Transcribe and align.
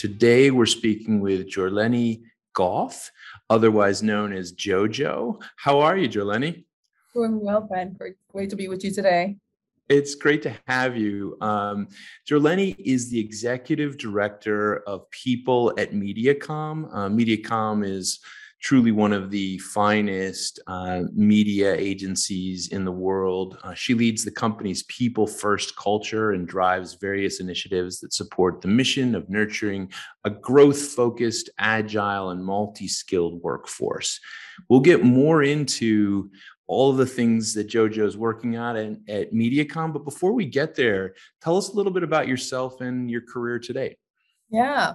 Today, 0.00 0.50
we're 0.50 0.64
speaking 0.64 1.20
with 1.20 1.46
Jorleni 1.46 2.22
Goff, 2.54 3.10
otherwise 3.50 4.02
known 4.02 4.32
as 4.32 4.50
JoJo. 4.54 5.42
How 5.56 5.80
are 5.80 5.94
you, 5.94 6.08
Jorleni? 6.08 6.64
Doing 7.12 7.38
well, 7.38 7.68
Ben. 7.70 7.92
Great, 7.92 8.14
great 8.32 8.48
to 8.48 8.56
be 8.56 8.66
with 8.68 8.82
you 8.82 8.92
today. 8.92 9.36
It's 9.90 10.14
great 10.14 10.40
to 10.44 10.56
have 10.66 10.96
you. 10.96 11.36
Um, 11.42 11.86
Jorleni 12.26 12.76
is 12.78 13.10
the 13.10 13.20
executive 13.20 13.98
director 13.98 14.78
of 14.88 15.10
people 15.10 15.74
at 15.76 15.92
Mediacom. 15.92 16.88
Uh, 16.90 17.10
Mediacom 17.10 17.84
is 17.86 18.20
truly 18.60 18.92
one 18.92 19.12
of 19.12 19.30
the 19.30 19.58
finest 19.58 20.60
uh, 20.66 21.02
media 21.12 21.74
agencies 21.74 22.68
in 22.68 22.84
the 22.84 22.92
world. 22.92 23.58
Uh, 23.64 23.72
she 23.72 23.94
leads 23.94 24.24
the 24.24 24.30
company's 24.30 24.82
people 24.84 25.26
first 25.26 25.76
culture 25.76 26.32
and 26.32 26.46
drives 26.46 26.94
various 26.94 27.40
initiatives 27.40 28.00
that 28.00 28.12
support 28.12 28.60
the 28.60 28.68
mission 28.68 29.14
of 29.14 29.28
nurturing 29.30 29.90
a 30.24 30.30
growth 30.30 30.80
focused, 30.80 31.48
agile, 31.58 32.30
and 32.30 32.44
multi 32.44 32.86
skilled 32.86 33.42
workforce. 33.42 34.20
We'll 34.68 34.80
get 34.80 35.02
more 35.02 35.42
into 35.42 36.30
all 36.66 36.90
of 36.90 36.98
the 36.98 37.06
things 37.06 37.54
that 37.54 37.68
JoJo 37.68 38.06
is 38.06 38.16
working 38.16 38.56
on 38.56 38.76
at, 38.76 38.96
at 39.08 39.32
MediaCom. 39.32 39.92
But 39.92 40.04
before 40.04 40.32
we 40.32 40.44
get 40.44 40.74
there, 40.74 41.14
tell 41.42 41.56
us 41.56 41.70
a 41.70 41.74
little 41.74 41.92
bit 41.92 42.02
about 42.02 42.28
yourself 42.28 42.80
and 42.80 43.10
your 43.10 43.22
career 43.22 43.58
today. 43.58 43.96
Yeah. 44.50 44.94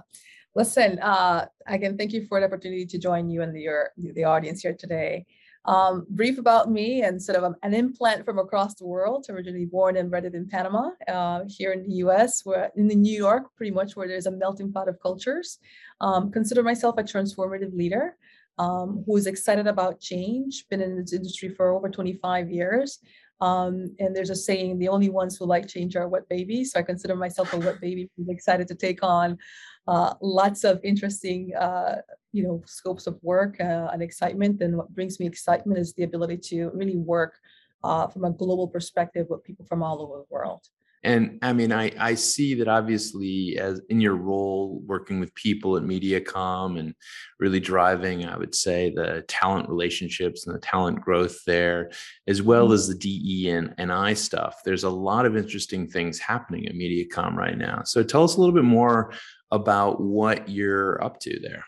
Listen, 0.56 0.98
uh, 1.00 1.44
again, 1.66 1.98
thank 1.98 2.14
you 2.14 2.26
for 2.26 2.40
the 2.40 2.46
opportunity 2.46 2.86
to 2.86 2.98
join 2.98 3.28
you 3.28 3.42
and 3.42 3.54
the, 3.54 3.60
your, 3.60 3.92
the 3.98 4.24
audience 4.24 4.62
here 4.62 4.72
today. 4.72 5.26
Um, 5.66 6.06
brief 6.08 6.38
about 6.38 6.70
me 6.70 7.02
and 7.02 7.22
sort 7.22 7.36
of 7.36 7.54
an 7.62 7.74
implant 7.74 8.24
from 8.24 8.38
across 8.38 8.74
the 8.74 8.86
world, 8.86 9.26
originally 9.28 9.66
born 9.66 9.98
and 9.98 10.10
bred 10.10 10.24
in 10.24 10.48
Panama, 10.48 10.92
uh, 11.08 11.40
here 11.46 11.72
in 11.72 11.82
the 11.86 11.96
US, 11.96 12.40
where 12.44 12.70
in 12.74 12.86
New 12.86 13.18
York, 13.18 13.54
pretty 13.54 13.70
much 13.70 13.96
where 13.96 14.08
there's 14.08 14.24
a 14.24 14.30
melting 14.30 14.72
pot 14.72 14.88
of 14.88 14.98
cultures. 14.98 15.58
Um, 16.00 16.30
consider 16.30 16.62
myself 16.62 16.94
a 16.96 17.02
transformative 17.02 17.76
leader 17.76 18.16
um, 18.58 19.04
who 19.04 19.14
is 19.18 19.26
excited 19.26 19.66
about 19.66 20.00
change, 20.00 20.64
been 20.70 20.80
in 20.80 20.96
this 20.96 21.12
industry 21.12 21.50
for 21.50 21.68
over 21.68 21.90
25 21.90 22.48
years. 22.48 23.00
Um, 23.40 23.94
and 23.98 24.16
there's 24.16 24.30
a 24.30 24.36
saying, 24.36 24.78
the 24.78 24.88
only 24.88 25.10
ones 25.10 25.36
who 25.36 25.44
like 25.44 25.68
change 25.68 25.96
are 25.96 26.08
wet 26.08 26.28
babies. 26.28 26.72
So 26.72 26.80
I 26.80 26.82
consider 26.82 27.14
myself 27.14 27.52
a 27.52 27.58
wet 27.58 27.80
baby 27.80 28.10
who's 28.16 28.28
excited 28.28 28.66
to 28.68 28.74
take 28.74 29.02
on 29.02 29.38
uh, 29.86 30.14
lots 30.20 30.64
of 30.64 30.80
interesting, 30.82 31.54
uh, 31.54 31.96
you 32.32 32.42
know, 32.42 32.62
scopes 32.66 33.06
of 33.06 33.18
work 33.22 33.60
uh, 33.60 33.88
and 33.92 34.02
excitement. 34.02 34.60
And 34.62 34.76
what 34.76 34.94
brings 34.94 35.20
me 35.20 35.26
excitement 35.26 35.78
is 35.78 35.92
the 35.92 36.04
ability 36.04 36.38
to 36.48 36.70
really 36.70 36.96
work 36.96 37.38
uh, 37.84 38.06
from 38.08 38.24
a 38.24 38.32
global 38.32 38.68
perspective 38.68 39.26
with 39.28 39.44
people 39.44 39.64
from 39.66 39.82
all 39.82 40.02
over 40.02 40.18
the 40.18 40.26
world. 40.30 40.66
And 41.02 41.38
I 41.42 41.52
mean, 41.52 41.72
I, 41.72 41.92
I 41.98 42.14
see 42.14 42.54
that 42.54 42.68
obviously 42.68 43.58
as 43.58 43.80
in 43.88 44.00
your 44.00 44.16
role 44.16 44.82
working 44.84 45.20
with 45.20 45.34
people 45.34 45.76
at 45.76 45.84
MediaCom 45.84 46.78
and 46.78 46.94
really 47.38 47.60
driving, 47.60 48.26
I 48.26 48.36
would 48.36 48.54
say, 48.54 48.92
the 48.94 49.24
talent 49.28 49.68
relationships 49.68 50.46
and 50.46 50.54
the 50.54 50.60
talent 50.60 51.00
growth 51.00 51.44
there, 51.46 51.90
as 52.26 52.42
well 52.42 52.64
mm-hmm. 52.64 52.74
as 52.74 52.88
the 52.88 52.96
DE 52.96 53.50
and, 53.50 53.74
and 53.78 53.92
I 53.92 54.14
stuff. 54.14 54.60
There's 54.64 54.84
a 54.84 54.90
lot 54.90 55.26
of 55.26 55.36
interesting 55.36 55.86
things 55.86 56.18
happening 56.18 56.66
at 56.66 56.74
MediaCom 56.74 57.34
right 57.34 57.56
now. 57.56 57.82
So 57.84 58.02
tell 58.02 58.24
us 58.24 58.36
a 58.36 58.40
little 58.40 58.54
bit 58.54 58.64
more 58.64 59.12
about 59.52 60.00
what 60.00 60.48
you're 60.48 61.02
up 61.04 61.20
to 61.20 61.38
there. 61.40 61.64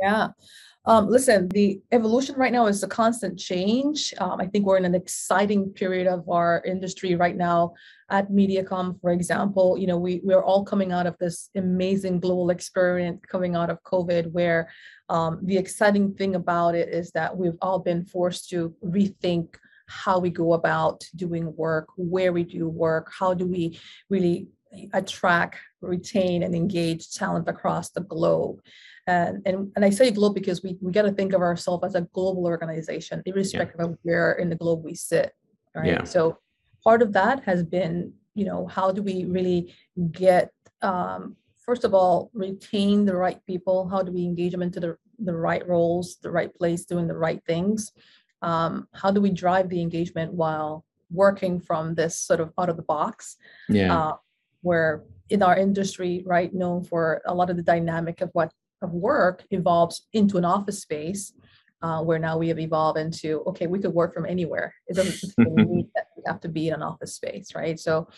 Yeah. 0.00 0.28
Um, 0.84 1.08
listen, 1.08 1.48
the 1.48 1.80
evolution 1.92 2.34
right 2.36 2.52
now 2.52 2.66
is 2.66 2.82
a 2.82 2.88
constant 2.88 3.38
change. 3.38 4.12
Um, 4.18 4.40
I 4.40 4.46
think 4.46 4.66
we're 4.66 4.78
in 4.78 4.84
an 4.84 4.96
exciting 4.96 5.70
period 5.70 6.08
of 6.08 6.28
our 6.28 6.60
industry 6.66 7.14
right 7.14 7.36
now. 7.36 7.74
At 8.10 8.30
MediaCom, 8.30 9.00
for 9.00 9.12
example, 9.12 9.78
you 9.78 9.86
know, 9.86 9.96
we 9.96 10.20
we're 10.24 10.42
all 10.42 10.64
coming 10.64 10.90
out 10.90 11.06
of 11.06 11.16
this 11.18 11.50
amazing 11.54 12.18
global 12.18 12.50
experience 12.50 13.20
coming 13.28 13.54
out 13.54 13.70
of 13.70 13.82
COVID, 13.84 14.32
where 14.32 14.70
um, 15.08 15.38
the 15.44 15.56
exciting 15.56 16.14
thing 16.14 16.34
about 16.34 16.74
it 16.74 16.88
is 16.88 17.12
that 17.12 17.36
we've 17.36 17.58
all 17.62 17.78
been 17.78 18.04
forced 18.04 18.50
to 18.50 18.74
rethink 18.84 19.54
how 19.86 20.18
we 20.18 20.30
go 20.30 20.54
about 20.54 21.04
doing 21.14 21.54
work, 21.56 21.88
where 21.96 22.32
we 22.32 22.42
do 22.42 22.68
work, 22.68 23.12
how 23.16 23.34
do 23.34 23.46
we 23.46 23.78
really 24.10 24.48
attract, 24.92 25.58
retain, 25.80 26.42
and 26.42 26.54
engage 26.54 27.12
talent 27.12 27.48
across 27.48 27.90
the 27.90 28.00
globe. 28.00 28.60
And, 29.06 29.42
and, 29.44 29.72
and 29.74 29.84
I 29.84 29.90
say 29.90 30.10
globe 30.10 30.34
because 30.34 30.62
we, 30.62 30.78
we 30.80 30.92
got 30.92 31.02
to 31.02 31.12
think 31.12 31.32
of 31.32 31.40
ourselves 31.40 31.84
as 31.84 31.94
a 31.94 32.02
global 32.12 32.46
organization, 32.46 33.22
irrespective 33.26 33.80
yeah. 33.80 33.86
of 33.86 33.98
where 34.02 34.32
in 34.32 34.48
the 34.48 34.56
globe 34.56 34.84
we 34.84 34.94
sit. 34.94 35.32
Right. 35.74 35.88
Yeah. 35.88 36.04
So 36.04 36.38
part 36.84 37.02
of 37.02 37.12
that 37.14 37.42
has 37.44 37.62
been, 37.62 38.12
you 38.34 38.44
know, 38.44 38.66
how 38.66 38.92
do 38.92 39.02
we 39.02 39.24
really 39.24 39.74
get, 40.10 40.52
um, 40.82 41.36
first 41.58 41.84
of 41.84 41.94
all, 41.94 42.30
retain 42.32 43.04
the 43.04 43.16
right 43.16 43.44
people? 43.46 43.88
How 43.88 44.02
do 44.02 44.12
we 44.12 44.24
engage 44.24 44.52
them 44.52 44.62
into 44.62 44.80
the, 44.80 44.96
the 45.18 45.34
right 45.34 45.66
roles, 45.66 46.16
the 46.22 46.30
right 46.30 46.54
place, 46.54 46.84
doing 46.84 47.08
the 47.08 47.16
right 47.16 47.42
things? 47.46 47.92
Um, 48.40 48.88
how 48.92 49.10
do 49.10 49.20
we 49.20 49.30
drive 49.30 49.68
the 49.68 49.80
engagement 49.80 50.32
while 50.32 50.84
working 51.10 51.60
from 51.60 51.94
this 51.94 52.18
sort 52.18 52.40
of 52.40 52.52
out 52.58 52.68
of 52.68 52.76
the 52.76 52.82
box? 52.82 53.36
Yeah. 53.68 53.96
Uh, 53.96 54.16
where 54.62 55.02
in 55.28 55.42
our 55.42 55.56
industry, 55.56 56.22
right, 56.26 56.52
known 56.52 56.84
for 56.84 57.22
a 57.26 57.34
lot 57.34 57.50
of 57.50 57.56
the 57.56 57.62
dynamic 57.62 58.20
of 58.20 58.30
what 58.32 58.52
of 58.82 58.92
work 58.92 59.44
evolves 59.50 60.06
into 60.12 60.38
an 60.38 60.44
office 60.44 60.82
space, 60.82 61.32
uh, 61.82 62.02
where 62.02 62.18
now 62.18 62.38
we 62.38 62.48
have 62.48 62.58
evolved 62.58 62.98
into 62.98 63.40
okay, 63.46 63.66
we 63.66 63.78
could 63.78 63.92
work 63.92 64.14
from 64.14 64.26
anywhere. 64.26 64.74
It 64.86 64.96
doesn't 64.96 65.36
mean 65.38 65.88
that 65.94 66.06
we 66.16 66.22
have 66.26 66.40
to 66.40 66.48
be 66.48 66.68
in 66.68 66.74
an 66.74 66.82
office 66.82 67.14
space, 67.14 67.54
right? 67.54 67.78
So, 67.78 68.08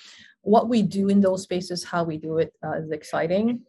what 0.42 0.68
we 0.68 0.82
do 0.82 1.08
in 1.08 1.20
those 1.20 1.42
spaces, 1.42 1.84
how 1.84 2.04
we 2.04 2.18
do 2.18 2.38
it, 2.38 2.52
uh, 2.64 2.72
is 2.72 2.90
exciting. 2.90 3.62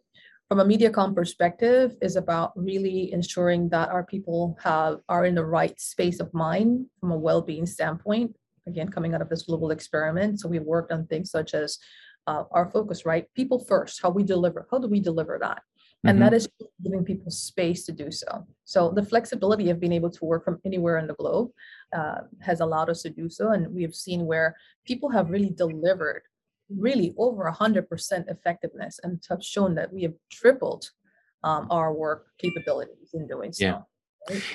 From 0.48 0.60
a 0.60 0.64
MediaCom 0.64 1.14
perspective, 1.14 1.96
is 2.00 2.14
about 2.14 2.52
really 2.56 3.12
ensuring 3.12 3.68
that 3.70 3.88
our 3.88 4.04
people 4.04 4.56
have 4.62 5.00
are 5.08 5.24
in 5.24 5.34
the 5.34 5.44
right 5.44 5.78
space 5.80 6.20
of 6.20 6.32
mind 6.34 6.86
from 7.00 7.10
a 7.10 7.18
well-being 7.18 7.66
standpoint. 7.66 8.36
Again, 8.68 8.88
coming 8.88 9.14
out 9.14 9.22
of 9.22 9.28
this 9.28 9.42
global 9.42 9.70
experiment, 9.70 10.40
so 10.40 10.48
we've 10.48 10.62
worked 10.62 10.92
on 10.92 11.06
things 11.06 11.30
such 11.30 11.54
as 11.54 11.78
uh, 12.26 12.44
our 12.50 12.70
focus, 12.70 13.06
right? 13.06 13.26
People 13.34 13.58
first, 13.64 14.00
how 14.02 14.10
we 14.10 14.22
deliver. 14.22 14.66
How 14.70 14.78
do 14.78 14.88
we 14.88 15.00
deliver 15.00 15.38
that? 15.40 15.62
And 16.04 16.18
mm-hmm. 16.18 16.24
that 16.24 16.34
is 16.34 16.48
giving 16.82 17.04
people 17.04 17.30
space 17.30 17.84
to 17.86 17.92
do 17.92 18.10
so. 18.10 18.46
So 18.64 18.90
the 18.90 19.02
flexibility 19.02 19.70
of 19.70 19.80
being 19.80 19.92
able 19.92 20.10
to 20.10 20.24
work 20.24 20.44
from 20.44 20.60
anywhere 20.64 20.98
in 20.98 21.06
the 21.06 21.14
globe 21.14 21.50
uh, 21.96 22.18
has 22.40 22.60
allowed 22.60 22.90
us 22.90 23.02
to 23.02 23.10
do 23.10 23.28
so. 23.28 23.50
And 23.50 23.74
we 23.74 23.82
have 23.82 23.94
seen 23.94 24.26
where 24.26 24.56
people 24.84 25.08
have 25.10 25.30
really 25.30 25.50
delivered 25.50 26.22
really 26.68 27.14
over 27.16 27.50
100% 27.50 27.86
effectiveness 28.28 29.00
and 29.02 29.22
have 29.30 29.42
shown 29.42 29.74
that 29.76 29.92
we 29.92 30.02
have 30.02 30.14
tripled 30.30 30.90
um, 31.44 31.66
our 31.70 31.92
work 31.92 32.26
capabilities 32.38 33.10
in 33.14 33.26
doing 33.26 33.52
so. 33.52 33.64
Yeah. 33.64 33.80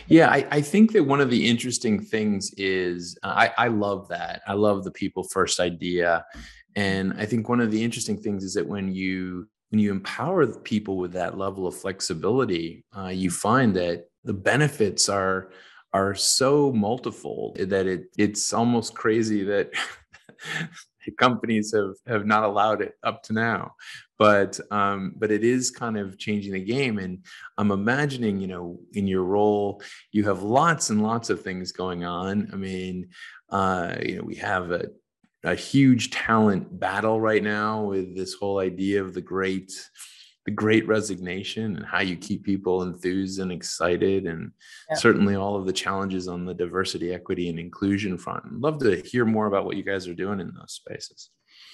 Yeah, 0.07 0.29
I, 0.29 0.45
I, 0.51 0.61
think 0.61 0.91
that 0.91 1.03
one 1.03 1.21
of 1.21 1.29
the 1.29 1.49
interesting 1.49 2.01
things 2.01 2.51
is 2.57 3.17
uh, 3.23 3.27
I, 3.27 3.53
I 3.57 3.67
love 3.69 4.09
that. 4.09 4.41
I 4.45 4.51
love 4.51 4.83
the 4.83 4.91
people 4.91 5.23
first 5.23 5.61
idea. 5.61 6.25
And 6.75 7.13
I 7.17 7.25
think 7.25 7.49
one 7.49 7.59
of 7.59 7.71
the 7.71 7.83
interesting 7.83 8.17
things 8.17 8.43
is 8.43 8.53
that 8.53 8.67
when 8.67 8.93
you 8.93 9.47
when 9.69 9.79
you 9.79 9.91
empower 9.91 10.45
people 10.47 10.97
with 10.97 11.13
that 11.13 11.37
level 11.37 11.65
of 11.65 11.75
flexibility, 11.75 12.83
uh, 12.97 13.07
you 13.07 13.31
find 13.31 13.73
that 13.75 14.09
the 14.23 14.33
benefits 14.33 15.09
are 15.09 15.51
are 15.93 16.15
so 16.15 16.71
multifold 16.71 17.57
that 17.57 17.85
it 17.85 18.05
it's 18.17 18.53
almost 18.53 18.95
crazy 18.95 19.43
that 19.43 19.71
companies 21.17 21.73
have 21.73 21.95
have 22.07 22.25
not 22.25 22.43
allowed 22.43 22.81
it 22.81 22.95
up 23.03 23.23
to 23.23 23.33
now. 23.33 23.73
But 24.17 24.59
um, 24.69 25.13
but 25.17 25.31
it 25.31 25.43
is 25.43 25.71
kind 25.71 25.97
of 25.97 26.17
changing 26.17 26.53
the 26.53 26.63
game. 26.63 26.99
And 26.99 27.25
i'm 27.57 27.71
imagining 27.71 28.39
you 28.39 28.47
know 28.47 28.79
in 28.93 29.07
your 29.07 29.23
role 29.23 29.81
you 30.11 30.23
have 30.25 30.43
lots 30.43 30.89
and 30.89 31.01
lots 31.01 31.29
of 31.29 31.41
things 31.41 31.71
going 31.71 32.03
on. 32.05 32.49
I 32.53 32.55
mean 32.55 33.09
uh, 33.49 33.95
you 34.05 34.17
know 34.17 34.23
we 34.23 34.35
have 34.35 34.71
a 34.71 34.89
a 35.43 35.55
huge 35.55 36.11
talent 36.11 36.79
battle 36.79 37.19
right 37.19 37.43
now 37.43 37.83
with 37.83 38.15
this 38.15 38.33
whole 38.33 38.59
idea 38.59 39.03
of 39.03 39.13
the 39.13 39.21
great 39.21 39.71
the 40.45 40.51
great 40.51 40.87
resignation 40.87 41.75
and 41.75 41.85
how 41.85 42.01
you 42.01 42.15
keep 42.15 42.43
people 42.43 42.81
enthused 42.81 43.39
and 43.39 43.51
excited 43.51 44.25
and 44.25 44.51
yeah. 44.89 44.95
certainly 44.95 45.35
all 45.35 45.55
of 45.55 45.67
the 45.67 45.73
challenges 45.73 46.27
on 46.27 46.45
the 46.45 46.53
diversity 46.53 47.13
equity 47.13 47.49
and 47.49 47.59
inclusion 47.59 48.17
front 48.17 48.43
I'd 48.45 48.53
love 48.53 48.79
to 48.79 49.01
hear 49.05 49.23
more 49.23 49.45
about 49.45 49.65
what 49.65 49.77
you 49.77 49.83
guys 49.83 50.07
are 50.07 50.15
doing 50.15 50.39
in 50.39 50.51
those 50.53 50.73
spaces 50.73 51.29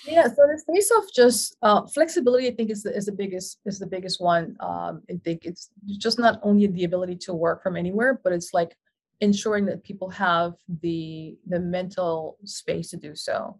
Yeah, 0.05 0.23
so 0.23 0.35
the 0.35 0.59
space 0.59 0.91
of 0.97 1.03
just 1.13 1.55
uh, 1.61 1.85
flexibility, 1.87 2.47
I 2.47 2.51
think, 2.51 2.69
is 2.69 2.83
the, 2.83 2.95
is 2.95 3.05
the 3.05 3.11
biggest 3.11 3.59
is 3.65 3.79
the 3.79 3.87
biggest 3.87 4.21
one. 4.21 4.55
Um, 4.59 5.01
I 5.09 5.15
think 5.23 5.45
it's 5.45 5.69
just 5.97 6.19
not 6.19 6.39
only 6.43 6.67
the 6.67 6.85
ability 6.85 7.17
to 7.27 7.33
work 7.33 7.63
from 7.63 7.75
anywhere, 7.75 8.19
but 8.23 8.31
it's 8.31 8.53
like 8.53 8.75
ensuring 9.21 9.65
that 9.65 9.83
people 9.83 10.09
have 10.09 10.53
the 10.81 11.37
the 11.47 11.59
mental 11.59 12.37
space 12.45 12.89
to 12.91 12.97
do 12.97 13.15
so. 13.15 13.59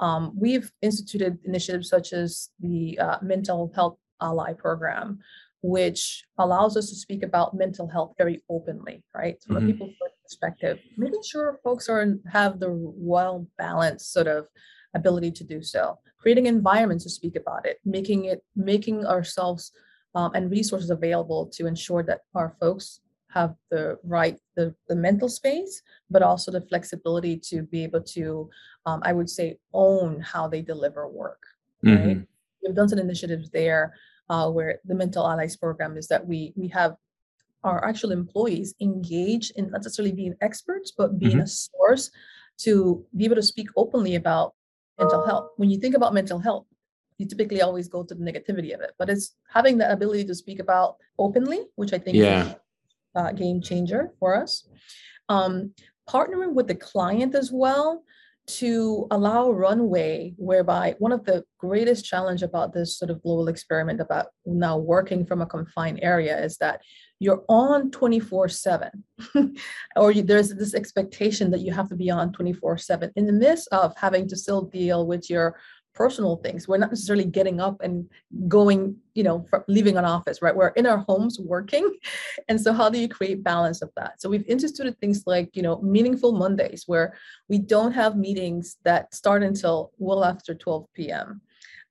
Um, 0.00 0.32
we've 0.36 0.70
instituted 0.80 1.38
initiatives 1.44 1.88
such 1.88 2.12
as 2.12 2.50
the 2.60 2.98
uh, 2.98 3.18
mental 3.20 3.72
health 3.74 3.96
ally 4.20 4.52
program, 4.52 5.18
which 5.62 6.24
allows 6.38 6.76
us 6.76 6.88
to 6.90 6.94
speak 6.94 7.22
about 7.22 7.56
mental 7.56 7.88
health 7.88 8.14
very 8.16 8.42
openly, 8.48 9.02
right? 9.14 9.42
From 9.42 9.56
mm-hmm. 9.56 9.68
a 9.68 9.72
people's 9.72 9.94
perspective, 10.22 10.78
making 10.96 11.22
sure 11.22 11.58
folks 11.64 11.88
are 11.88 12.16
have 12.30 12.60
the 12.60 12.70
well 12.70 13.46
balanced 13.56 14.12
sort 14.12 14.28
of 14.28 14.46
ability 14.94 15.32
to 15.32 15.44
do 15.44 15.62
so, 15.62 15.98
creating 16.18 16.46
environments 16.46 17.04
to 17.04 17.10
speak 17.10 17.34
about 17.36 17.66
it, 17.66 17.78
making 17.84 18.26
it 18.26 18.42
making 18.54 19.06
ourselves 19.06 19.72
um, 20.14 20.30
and 20.34 20.50
resources 20.50 20.90
available 20.90 21.46
to 21.54 21.66
ensure 21.66 22.02
that 22.02 22.20
our 22.34 22.54
folks 22.60 23.00
have 23.28 23.54
the 23.70 23.98
right 24.04 24.38
the, 24.56 24.74
the 24.88 24.96
mental 24.96 25.28
space 25.28 25.82
but 26.10 26.22
also 26.22 26.50
the 26.50 26.60
flexibility 26.62 27.36
to 27.36 27.62
be 27.62 27.82
able 27.84 28.02
to 28.02 28.48
um, 28.86 29.00
i 29.04 29.12
would 29.12 29.28
say 29.28 29.56
own 29.72 30.20
how 30.20 30.48
they 30.48 30.62
deliver 30.62 31.08
work 31.08 31.42
right 31.82 31.98
mm-hmm. 31.98 32.20
we've 32.62 32.74
done 32.74 32.88
some 32.88 32.98
initiatives 32.98 33.50
there 33.50 33.94
uh, 34.30 34.50
where 34.50 34.78
the 34.84 34.94
mental 34.94 35.28
allies 35.28 35.56
program 35.56 35.96
is 35.96 36.08
that 36.08 36.26
we 36.26 36.52
we 36.56 36.68
have 36.68 36.96
our 37.64 37.84
actual 37.84 38.12
employees 38.12 38.74
engage 38.80 39.50
in 39.56 39.70
not 39.70 39.82
necessarily 39.82 40.12
being 40.12 40.34
experts 40.40 40.92
but 40.96 41.18
being 41.18 41.32
mm-hmm. 41.32 41.40
a 41.40 41.46
source 41.46 42.10
to 42.56 43.04
be 43.16 43.24
able 43.24 43.36
to 43.36 43.42
speak 43.42 43.68
openly 43.76 44.14
about 44.14 44.54
mental 44.98 45.24
health 45.26 45.50
when 45.56 45.70
you 45.70 45.78
think 45.78 45.94
about 45.94 46.14
mental 46.14 46.38
health 46.38 46.66
you 47.18 47.26
typically 47.26 47.62
always 47.62 47.88
go 47.88 48.02
to 48.02 48.14
the 48.14 48.24
negativity 48.24 48.74
of 48.74 48.80
it 48.80 48.92
but 48.98 49.10
it's 49.10 49.34
having 49.52 49.76
the 49.78 49.90
ability 49.90 50.24
to 50.24 50.34
speak 50.34 50.58
about 50.58 50.96
openly 51.18 51.60
which 51.76 51.92
i 51.92 51.98
think 51.98 52.16
yeah. 52.16 52.54
Uh, 53.14 53.32
game 53.32 53.60
changer 53.60 54.12
for 54.18 54.36
us. 54.36 54.68
Um, 55.28 55.72
partnering 56.08 56.54
with 56.54 56.66
the 56.68 56.74
client 56.74 57.34
as 57.34 57.52
well 57.52 58.02
to 58.48 59.06
allow 59.10 59.50
runway 59.50 60.32
whereby 60.38 60.94
one 60.98 61.12
of 61.12 61.22
the 61.24 61.44
greatest 61.58 62.06
challenge 62.06 62.42
about 62.42 62.72
this 62.72 62.98
sort 62.98 63.10
of 63.10 63.22
global 63.22 63.48
experiment 63.48 64.00
about 64.00 64.28
now 64.46 64.78
working 64.78 65.26
from 65.26 65.42
a 65.42 65.46
confined 65.46 66.00
area 66.02 66.42
is 66.42 66.56
that 66.56 66.80
you're 67.20 67.44
on 67.48 67.90
24 67.90 68.48
7 68.48 68.90
or 69.96 70.12
you, 70.12 70.22
there's 70.22 70.54
this 70.54 70.74
expectation 70.74 71.50
that 71.50 71.60
you 71.60 71.72
have 71.72 71.90
to 71.90 71.96
be 71.96 72.10
on 72.10 72.32
24 72.32 72.78
7 72.78 73.12
in 73.16 73.26
the 73.26 73.32
midst 73.32 73.68
of 73.70 73.94
having 73.98 74.26
to 74.26 74.36
still 74.36 74.62
deal 74.62 75.06
with 75.06 75.28
your 75.28 75.58
personal 75.98 76.36
things. 76.36 76.68
We're 76.68 76.78
not 76.78 76.90
necessarily 76.90 77.24
getting 77.24 77.60
up 77.60 77.76
and 77.82 78.08
going, 78.46 78.96
you 79.14 79.24
know, 79.24 79.44
leaving 79.66 79.96
an 79.96 80.04
office, 80.04 80.40
right? 80.40 80.54
We're 80.54 80.76
in 80.80 80.86
our 80.86 81.00
homes 81.08 81.38
working. 81.40 81.86
And 82.50 82.58
so 82.64 82.72
how 82.72 82.88
do 82.88 82.98
you 82.98 83.08
create 83.08 83.42
balance 83.42 83.82
of 83.82 83.90
that? 83.96 84.12
So 84.20 84.28
we've 84.30 84.48
instituted 84.54 84.94
things 85.00 85.24
like, 85.26 85.48
you 85.56 85.62
know, 85.62 85.76
meaningful 85.82 86.32
Mondays 86.32 86.84
where 86.86 87.08
we 87.50 87.58
don't 87.58 87.92
have 87.92 88.16
meetings 88.16 88.76
that 88.84 89.12
start 89.20 89.42
until 89.42 89.92
well 89.98 90.24
after 90.24 90.54
12 90.54 90.86
p.m. 90.94 91.40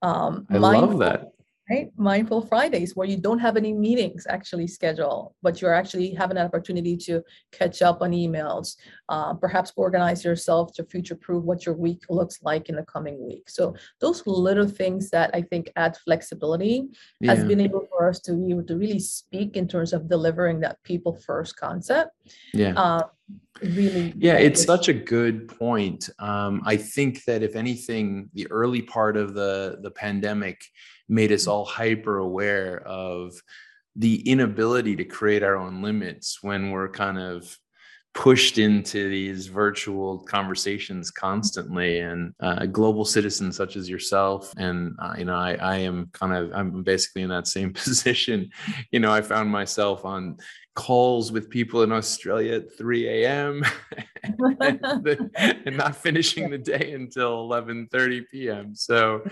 Um, 0.01 0.48
I 0.50 0.57
love 0.57 0.98
that 1.00 1.19
right? 1.69 1.92
Mindful 1.98 2.42
Fridays, 2.42 2.95
where 2.95 3.07
you 3.07 3.18
don't 3.18 3.39
have 3.39 3.57
any 3.57 3.74
meetings 3.74 4.25
actually 4.30 4.68
scheduled, 4.68 5.33
but 5.42 5.62
you're 5.62 5.74
actually 5.74 6.13
having 6.13 6.38
an 6.38 6.45
opportunity 6.45 6.95
to 6.98 7.24
catch 7.51 7.81
up 7.81 8.01
on 8.01 8.12
emails, 8.12 8.77
uh, 9.09 9.33
perhaps 9.33 9.71
organize 9.75 10.24
yourself 10.24 10.74
to 10.74 10.83
future 10.83 11.15
proof 11.15 11.44
what 11.44 11.65
your 11.65 11.75
week 11.75 12.04
looks 12.09 12.39
like 12.44 12.69
in 12.69 12.75
the 12.75 12.83
coming 12.83 13.25
week. 13.25 13.50
So 13.50 13.75
those 14.00 14.25
little 14.25 14.68
things 14.68 15.09
that 15.12 15.31
I 15.33 15.42
think 15.42 15.71
add 15.75 15.98
flexibility 15.98 16.88
yeah. 17.19 17.33
has 17.33 17.45
been 17.45 17.62
able 17.62 17.88
for 17.89 18.09
us 18.09 18.19
to 18.21 18.33
be 18.33 18.51
able 18.51 18.65
to 18.65 18.77
really 18.77 19.00
speak 19.00 19.56
in 19.56 19.68
terms 19.68 19.94
of 19.94 20.09
delivering 20.09 20.59
that 20.62 20.81
people 20.83 21.15
first 21.25 21.56
concept. 21.57 22.12
Yeah. 22.54 22.74
Uh, 22.75 23.04
really 23.62 24.13
yeah 24.15 24.36
it's 24.36 24.63
such 24.63 24.88
a 24.88 24.94
good 24.94 25.48
point 25.48 26.09
um, 26.19 26.62
i 26.65 26.77
think 26.77 27.24
that 27.25 27.44
if 27.44 27.56
anything 27.56 28.30
the 28.33 28.50
early 28.51 28.81
part 28.81 29.18
of 29.18 29.33
the 29.33 29.80
the 29.81 29.92
pandemic 29.92 30.62
made 31.09 31.31
us 31.31 31.48
all 31.48 31.65
hyper 31.65 32.19
aware 32.19 32.80
of 32.88 33.33
the 33.95 34.21
inability 34.30 34.95
to 34.95 35.04
create 35.04 35.44
our 35.44 35.56
own 35.56 35.81
limits 35.81 36.39
when 36.44 36.69
we're 36.69 36.88
kind 36.88 37.18
of 37.18 37.57
pushed 38.18 38.58
into 38.58 39.10
these 39.10 39.46
virtual 39.46 40.18
conversations 40.18 41.12
constantly. 41.12 42.00
And 42.00 42.34
uh, 42.40 42.66
global 42.66 43.06
citizens 43.06 43.56
such 43.56 43.75
as 43.75 43.88
yourself 43.88 44.52
and 44.58 44.96
uh, 44.98 45.14
you 45.16 45.25
know 45.25 45.36
I, 45.36 45.54
I 45.54 45.75
am 45.78 46.10
kind 46.14 46.34
of 46.34 46.52
i'm 46.52 46.81
basically 46.81 47.22
in 47.22 47.30
that 47.30 47.46
same 47.46 47.74
position. 47.84 48.50
You 48.92 49.02
know 49.02 49.12
i 49.14 49.22
found 49.22 49.52
myself 49.52 50.04
on 50.04 50.38
calls 50.74 51.31
with 51.31 51.50
people 51.50 51.84
in 51.84 51.92
australia 51.92 52.56
at 52.56 52.78
3 52.78 53.08
a.m 53.08 53.64
and, 54.62 55.31
and 55.36 55.78
not 55.78 55.96
finishing 55.96 56.50
the 56.50 56.58
day 56.58 56.94
until 56.94 57.40
11 57.42 57.88
30 57.92 58.22
p.m 58.31 58.75
so 58.75 59.24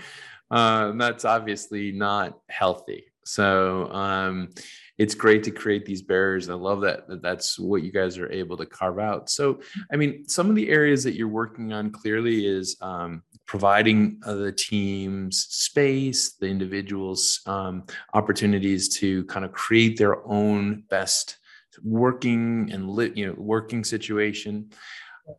uh, 0.50 0.92
that's 0.92 1.24
obviously 1.24 1.92
not 1.92 2.38
healthy. 2.48 3.06
So 3.24 3.90
um, 3.92 4.50
it's 4.98 5.14
great 5.14 5.42
to 5.44 5.50
create 5.50 5.84
these 5.84 6.02
barriers. 6.02 6.48
I 6.48 6.54
love 6.54 6.80
that, 6.82 7.06
that 7.08 7.22
that's 7.22 7.58
what 7.58 7.82
you 7.82 7.92
guys 7.92 8.18
are 8.18 8.30
able 8.32 8.56
to 8.56 8.66
carve 8.66 8.98
out. 8.98 9.28
So, 9.28 9.60
I 9.92 9.96
mean, 9.96 10.26
some 10.28 10.48
of 10.48 10.56
the 10.56 10.68
areas 10.70 11.04
that 11.04 11.14
you're 11.14 11.28
working 11.28 11.72
on 11.72 11.90
clearly 11.90 12.46
is 12.46 12.76
um, 12.80 13.22
providing 13.46 14.18
the 14.20 14.52
teams 14.52 15.46
space, 15.50 16.34
the 16.34 16.46
individuals 16.46 17.40
um, 17.46 17.84
opportunities 18.14 18.88
to 18.96 19.24
kind 19.24 19.44
of 19.44 19.52
create 19.52 19.98
their 19.98 20.26
own 20.26 20.84
best 20.88 21.38
working 21.84 22.70
and 22.72 22.88
lit, 22.88 23.16
you 23.16 23.26
know, 23.26 23.34
working 23.36 23.84
situation 23.84 24.70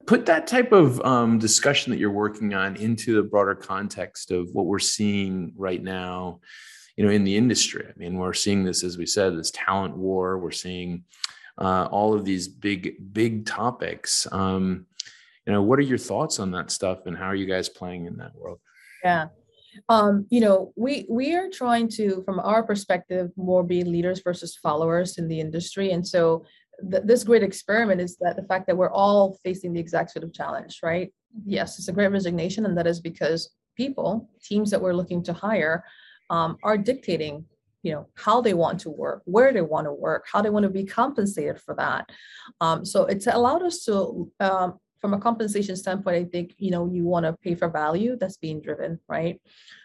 put 0.05 0.25
that 0.25 0.47
type 0.47 0.71
of 0.71 0.99
um, 1.01 1.39
discussion 1.39 1.91
that 1.91 1.97
you're 1.97 2.11
working 2.11 2.53
on 2.53 2.75
into 2.75 3.15
the 3.15 3.23
broader 3.23 3.55
context 3.55 4.31
of 4.31 4.49
what 4.51 4.65
we're 4.65 4.79
seeing 4.79 5.53
right 5.55 5.81
now 5.81 6.41
you 6.97 7.05
know 7.05 7.11
in 7.11 7.23
the 7.23 7.37
industry. 7.37 7.85
I 7.87 7.97
mean 7.97 8.17
we're 8.17 8.33
seeing 8.33 8.65
this 8.65 8.83
as 8.83 8.97
we 8.97 9.05
said 9.05 9.37
this 9.37 9.51
talent 9.51 9.95
war. 9.95 10.37
We're 10.37 10.51
seeing 10.51 11.05
uh, 11.57 11.87
all 11.91 12.13
of 12.13 12.25
these 12.25 12.47
big 12.47 13.13
big 13.13 13.45
topics. 13.45 14.27
Um, 14.31 14.87
you 15.45 15.53
know 15.53 15.61
what 15.61 15.79
are 15.79 15.83
your 15.83 15.97
thoughts 15.97 16.39
on 16.39 16.51
that 16.51 16.71
stuff 16.71 17.05
and 17.05 17.17
how 17.17 17.27
are 17.27 17.35
you 17.35 17.45
guys 17.45 17.69
playing 17.69 18.05
in 18.07 18.17
that 18.17 18.35
world? 18.35 18.59
Yeah. 19.03 19.27
Um, 19.89 20.25
you 20.31 20.41
know 20.41 20.73
we 20.75 21.05
we 21.07 21.35
are 21.35 21.49
trying 21.49 21.87
to 21.89 22.23
from 22.25 22.39
our 22.39 22.63
perspective 22.63 23.29
more 23.37 23.63
be 23.63 23.83
leaders 23.83 24.21
versus 24.21 24.57
followers 24.57 25.19
in 25.19 25.27
the 25.27 25.39
industry. 25.39 25.91
And 25.91 26.05
so 26.05 26.45
th- 26.91 27.03
this 27.05 27.23
great 27.23 27.43
experiment 27.43 28.01
is 28.01 28.17
that 28.17 28.35
the 28.35 28.43
fact 28.43 28.65
that 28.67 28.77
we're 28.77 28.91
all 28.91 29.37
facing 29.43 29.73
the 29.73 29.79
exact 29.79 30.11
sort 30.11 30.23
of 30.23 30.33
challenge, 30.33 30.79
right? 30.81 31.13
Yes, 31.45 31.77
it's 31.77 31.89
a 31.89 31.93
great 31.93 32.11
resignation, 32.11 32.65
and 32.65 32.75
that 32.77 32.87
is 32.87 32.99
because 32.99 33.51
people, 33.75 34.29
teams 34.43 34.71
that 34.71 34.81
we're 34.81 34.93
looking 34.93 35.21
to 35.23 35.33
hire, 35.33 35.83
um, 36.29 36.57
are 36.63 36.77
dictating, 36.77 37.45
you 37.83 37.91
know, 37.91 38.07
how 38.15 38.41
they 38.41 38.53
want 38.53 38.79
to 38.81 38.89
work, 38.89 39.21
where 39.25 39.53
they 39.53 39.61
want 39.61 39.85
to 39.85 39.93
work, 39.93 40.25
how 40.31 40.41
they 40.41 40.49
want 40.49 40.63
to 40.63 40.69
be 40.69 40.85
compensated 40.85 41.59
for 41.59 41.75
that. 41.75 42.09
Um, 42.61 42.85
so 42.85 43.05
it's 43.05 43.27
allowed 43.27 43.63
us 43.63 43.85
to 43.85 44.31
um, 44.39 44.79
from 44.99 45.13
a 45.13 45.19
compensation 45.19 45.75
standpoint, 45.75 46.15
I 46.15 46.25
think 46.25 46.55
you 46.57 46.71
know 46.71 46.89
you 46.91 47.03
want 47.03 47.25
to 47.25 47.33
pay 47.33 47.55
for 47.55 47.69
value 47.69 48.17
that's 48.19 48.37
being 48.37 48.61
driven, 48.61 48.99
right? 49.07 49.39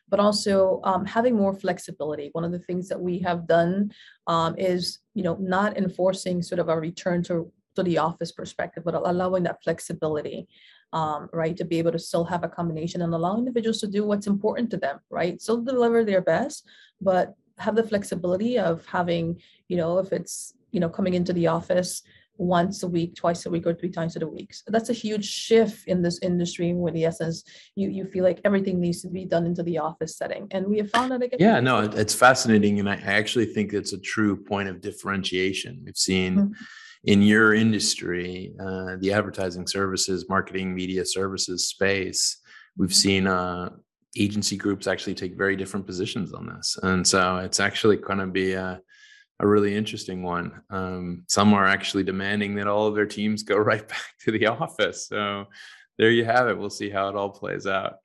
But 0.09 0.21
also 0.21 0.81
um, 0.85 1.05
having 1.05 1.37
more 1.37 1.55
flexibility. 1.55 2.31
One 2.33 2.45
of 2.45 2.53
the 2.53 2.59
things 2.59 2.89
that 2.89 3.01
we 3.01 3.19
have 3.21 3.47
done 3.47 3.93
um, 4.27 4.55
is 4.59 4.99
you 5.15 5.23
know 5.23 5.37
not 5.41 5.77
enforcing 5.77 6.43
sort 6.43 6.59
of 6.59 6.69
a 6.69 6.79
return 6.79 7.23
to 7.25 7.53
to 7.77 7.83
the 7.83 7.99
office 7.99 8.33
perspective, 8.33 8.85
but 8.85 8.95
allowing 8.95 9.45
that 9.45 9.63
flexibility, 9.63 10.47
um, 10.93 11.29
right, 11.33 11.57
to 11.57 11.65
be 11.65 11.79
able 11.79 11.93
to 11.93 11.99
still 11.99 12.25
have 12.25 12.45
a 12.45 12.49
combination 12.49 13.03
and 13.03 13.15
allow 13.15 13.37
individuals 13.37 13.81
to 13.81 13.87
do 13.87 14.05
what's 14.05 14.27
important 14.27 14.71
to 14.71 14.77
them, 14.77 14.99
right? 15.11 15.41
Still 15.41 15.63
deliver 15.63 16.05
their 16.05 16.21
best, 16.21 16.67
but 17.01 17.35
have 17.59 17.77
the 17.77 17.83
flexibility 17.83 18.59
of 18.59 18.85
having, 18.87 19.41
you 19.69 19.77
know, 19.77 19.99
if 19.99 20.13
it's 20.13 20.55
you 20.71 20.81
know 20.81 20.89
coming 20.89 21.15
into 21.15 21.33
the 21.33 21.47
office 21.47 22.03
once 22.39 22.83
a 22.83 22.89
week, 22.89 23.15
twice 23.15 23.47
a 23.47 23.51
week, 23.51 23.67
or 23.67 23.75
three 23.75 23.91
times 23.91 24.17
a 24.17 24.27
week. 24.27 24.53
So 24.55 24.65
that's 24.69 24.89
a 24.91 24.95
huge 24.95 25.25
shift 25.25 25.87
in 25.87 26.03
this 26.03 26.19
industry 26.23 26.73
where 26.73 26.93
the 26.93 27.05
essence 27.05 27.45
you 27.75 27.89
you 27.89 28.05
feel 28.07 28.25
like 28.25 28.41
everything 28.45 28.81
needs 28.81 29.03
to 29.03 29.09
be 29.09 29.25
done 29.25 29.47
into 29.47 29.63
the 29.63 29.79
office 29.79 30.17
setting. 30.17 30.49
And 30.51 30.67
we 30.67 30.79
have 30.79 30.91
found 30.91 31.13
that 31.13 31.23
again. 31.23 31.39
Yeah, 31.41 31.61
no, 31.61 31.81
it's 31.81 32.15
fascinating. 32.15 32.81
And 32.81 32.89
I 32.89 32.97
actually 32.97 33.47
think 33.47 33.73
it's 33.73 33.93
a 33.93 33.99
true 33.99 34.37
point 34.37 34.69
of 34.69 34.81
differentiation. 34.81 35.83
We've 35.85 35.97
seen 35.97 36.37
mm-hmm. 36.37 36.53
In 37.05 37.23
your 37.23 37.55
industry, 37.55 38.55
uh, 38.61 38.97
the 38.99 39.13
advertising 39.13 39.67
services, 39.67 40.29
marketing, 40.29 40.75
media 40.75 41.05
services 41.05 41.69
space, 41.69 42.39
we've 42.77 42.95
seen 42.95 43.27
uh, 43.27 43.71
agency 44.17 44.57
groups 44.57 44.87
actually 44.87 45.15
take 45.15 45.37
very 45.37 45.57
different 45.57 45.87
positions 45.87 46.33
on 46.33 46.47
this. 46.47 46.79
And 46.83 47.07
so 47.07 47.39
it's 47.39 47.61
actually 47.61 47.97
going 47.97 48.19
to 48.19 48.27
be 48.27 48.53
a 48.53 48.81
a 49.43 49.47
really 49.47 49.75
interesting 49.75 50.23
one. 50.23 50.63
Um, 50.71 51.25
some 51.29 51.53
are 51.53 51.67
actually 51.67 52.05
demanding 52.05 52.55
that 52.55 52.69
all 52.69 52.87
of 52.87 52.95
their 52.95 53.07
teams 53.07 53.43
go 53.43 53.57
right 53.71 53.87
back 53.87 54.05
to 54.21 54.31
the 54.33 54.47
office. 54.47 55.09
So 55.09 55.47
there 55.99 56.11
you 56.11 56.25
have 56.25 56.49
it. 56.49 56.57
We'll 56.57 56.71
see 56.71 56.89
how 56.89 57.09
it 57.09 57.17
all 57.17 57.31
plays 57.31 57.67
out. 57.67 57.97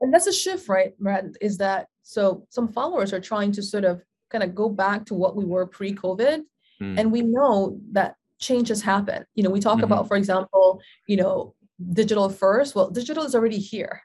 and 0.00 0.12
that's 0.12 0.26
a 0.26 0.32
shift, 0.32 0.68
right? 0.68 0.94
Is 1.40 1.58
that 1.58 1.86
so 2.02 2.46
some 2.50 2.68
followers 2.68 3.12
are 3.12 3.20
trying 3.20 3.52
to 3.52 3.62
sort 3.62 3.84
of 3.84 4.02
kind 4.30 4.42
of 4.42 4.54
go 4.54 4.68
back 4.68 5.06
to 5.06 5.14
what 5.14 5.36
we 5.36 5.44
were 5.44 5.66
pre-COVID. 5.66 6.42
Mm. 6.84 7.00
And 7.00 7.12
we 7.12 7.22
know 7.22 7.78
that 7.92 8.16
changes 8.38 8.82
happen. 8.82 9.24
You 9.34 9.42
know, 9.42 9.50
we 9.50 9.60
talk 9.60 9.76
mm-hmm. 9.76 9.84
about, 9.84 10.08
for 10.08 10.16
example, 10.16 10.80
you 11.06 11.16
know, 11.16 11.54
digital 11.92 12.28
first. 12.28 12.74
Well, 12.74 12.90
digital 12.90 13.24
is 13.24 13.34
already 13.34 13.58
here, 13.58 14.02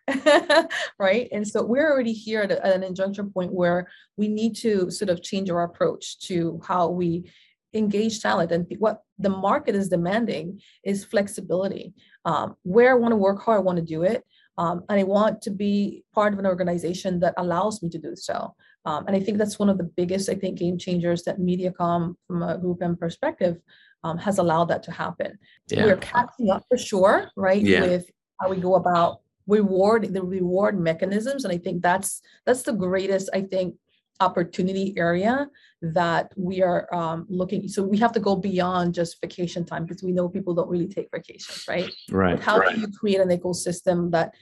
right? 1.00 1.28
And 1.32 1.48
so 1.48 1.64
we're 1.64 1.92
already 1.92 2.14
here 2.14 2.42
at, 2.42 2.52
at 2.52 2.76
an 2.76 2.84
injunction 2.84 3.32
point 3.32 3.54
where 3.54 3.88
we 4.18 4.28
need 4.28 4.56
to 4.58 4.90
sort 4.90 5.10
of 5.10 5.22
change 5.22 5.50
our 5.50 5.64
approach 5.64 6.20
to 6.28 6.60
how 6.66 6.90
we 6.90 7.32
engage 7.74 8.20
talent 8.20 8.52
and 8.52 8.66
what 8.80 9.04
the 9.20 9.30
market 9.30 9.76
is 9.76 9.90
demanding 9.90 10.60
is 10.84 11.06
flexibility 11.06 11.94
um, 12.26 12.56
where 12.64 12.90
i 12.90 12.96
want 12.96 13.12
to 13.12 13.16
work 13.16 13.40
hard 13.44 13.60
i 13.60 13.62
want 13.62 13.78
to 13.78 13.86
do 13.86 14.02
it 14.02 14.24
um, 14.60 14.84
and 14.90 15.00
I 15.00 15.04
want 15.04 15.42
to 15.44 15.52
be 15.52 16.04
part 16.14 16.34
of 16.34 16.40
an 16.40 16.46
organization 16.46 17.22
that 17.22 17.34
allows 17.38 17.82
me 17.82 17.88
to 17.92 17.98
do 17.98 18.14
so. 18.18 18.56
Um, 18.86 19.06
and 19.08 19.16
I 19.16 19.20
think 19.20 19.38
that's 19.38 19.60
one 19.60 19.70
of 19.70 19.78
the 19.78 19.84
biggest, 19.84 20.30
I 20.30 20.36
think, 20.36 20.58
game 20.58 20.78
changers 20.78 21.24
that 21.24 21.40
MediaCom, 21.40 22.16
from 22.28 22.44
a 22.44 22.58
GroupM 22.58 23.00
perspective, 23.00 23.60
um, 24.04 24.18
has 24.18 24.38
allowed 24.38 24.66
that 24.66 24.84
to 24.84 24.92
happen. 24.92 25.38
Yeah. 25.70 25.86
We're 25.86 25.98
catching 25.98 26.50
up 26.50 26.64
for 26.70 26.78
sure, 26.78 27.30
right? 27.36 27.62
Yeah. 27.62 27.82
With 27.82 28.10
how 28.40 28.50
we 28.50 28.58
go 28.58 28.76
about 28.76 29.20
reward 29.48 30.14
the 30.14 30.22
reward 30.22 30.80
mechanisms, 30.80 31.44
and 31.44 31.54
I 31.54 31.58
think 31.58 31.82
that's 31.82 32.22
that's 32.46 32.64
the 32.64 32.72
greatest, 32.72 33.30
I 33.34 33.42
think, 33.42 33.76
opportunity 34.22 34.94
area 34.98 35.48
that 35.82 36.32
we 36.36 36.62
are 36.62 36.94
um, 36.94 37.26
looking 37.30 37.68
so 37.68 37.82
we 37.82 37.98
have 37.98 38.12
to 38.12 38.20
go 38.20 38.36
beyond 38.36 38.94
just 38.94 39.20
vacation 39.22 39.66
time 39.66 39.86
because 39.86 40.04
we 40.04 40.12
know 40.12 40.28
people 40.28 40.54
don't 40.54 40.70
really 40.70 40.88
take 40.88 41.08
vacations 41.14 41.64
right 41.70 41.90
right 42.12 42.36
but 42.36 42.44
how 42.44 42.58
right. 42.58 42.76
do 42.76 42.82
you 42.82 42.88
create 42.88 43.20
an 43.20 43.30
ecosystem 43.30 44.12
that 44.12 44.34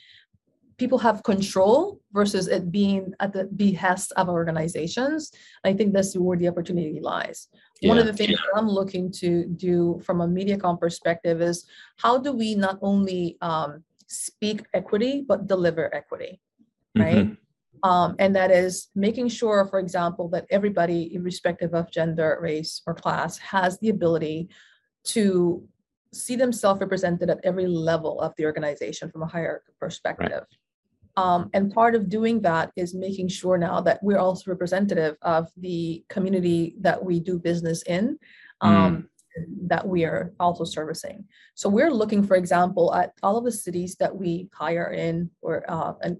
people 0.78 0.98
have 0.98 1.24
control 1.24 2.00
versus 2.14 2.48
it 2.48 2.72
being 2.72 3.14
at 3.20 3.34
the 3.34 3.46
behest 3.56 4.12
of 4.18 4.30
organizations 4.30 5.32
i 5.66 5.74
think 5.74 5.94
that's 5.94 6.16
where 6.18 6.38
the 6.38 6.48
opportunity 6.48 7.00
lies 7.02 7.48
yeah. 7.82 7.90
one 7.90 7.98
of 7.98 8.06
the 8.06 8.14
things 8.14 8.32
yeah. 8.32 8.60
i'm 8.60 8.68
looking 8.68 9.12
to 9.12 9.46
do 9.46 10.00
from 10.06 10.22
a 10.22 10.28
mediacom 10.28 10.80
perspective 10.80 11.42
is 11.42 11.66
how 11.98 12.18
do 12.18 12.32
we 12.32 12.56
not 12.56 12.78
only 12.82 13.38
um, 13.42 13.84
speak 14.08 14.66
equity 14.74 15.24
but 15.28 15.48
deliver 15.48 15.94
equity 15.94 16.40
right 16.96 17.16
mm-hmm 17.16 17.34
um, 17.84 18.16
and 18.20 18.36
that 18.36 18.52
is 18.52 18.90
making 18.96 19.30
sure, 19.30 19.66
for 19.66 19.80
example, 19.80 20.28
that 20.30 20.46
everybody, 20.50 21.14
irrespective 21.14 21.74
of 21.74 21.92
gender, 21.92 22.38
race, 22.42 22.82
or 22.88 22.94
class, 22.94 23.38
has 23.38 23.78
the 23.80 23.90
ability 23.90 24.50
to 25.06 25.64
see 26.14 26.36
themselves 26.36 26.82
represented 26.82 27.30
at 27.30 27.40
every 27.44 27.68
level 27.68 28.20
of 28.22 28.34
the 28.38 28.46
organization 28.46 29.12
from 29.12 29.24
a 29.24 29.28
higher 29.28 29.64
perspective. 29.80 30.30
Right. 30.30 30.58
Um, 31.18 31.50
and 31.54 31.74
part 31.74 31.96
of 31.96 32.10
doing 32.10 32.42
that 32.42 32.72
is 32.76 32.94
making 32.94 33.28
sure 33.28 33.58
now 33.58 33.82
that 33.82 34.00
we're 34.02 34.20
also 34.20 34.52
representative 34.52 35.18
of 35.24 35.50
the 35.58 36.06
community 36.10 36.76
that 36.80 37.04
we 37.04 37.20
do 37.20 37.40
business 37.40 37.82
in. 37.84 38.18
Um, 38.62 38.74
mm. 38.74 39.08
That 39.68 39.88
we 39.88 40.04
are 40.04 40.34
also 40.40 40.64
servicing. 40.64 41.26
So 41.54 41.70
we're 41.70 41.92
looking, 41.92 42.26
for 42.26 42.36
example, 42.36 42.92
at 42.96 43.14
all 43.22 43.38
of 43.38 43.44
the 43.44 43.52
cities 43.52 43.96
that 44.00 44.16
we 44.16 44.50
hire 44.52 44.92
in, 44.92 45.30
or 45.44 45.64
uh, 45.70 45.94
and 46.02 46.18